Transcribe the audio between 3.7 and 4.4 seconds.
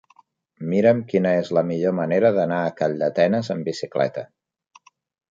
bicicleta.